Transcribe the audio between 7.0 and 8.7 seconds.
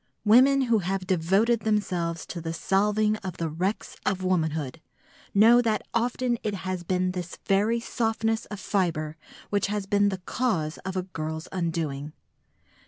this very softness of